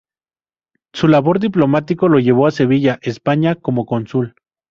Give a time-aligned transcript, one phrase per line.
[0.95, 4.33] Su labor diplomático lo llevó a Sevilla, España como Cónsul.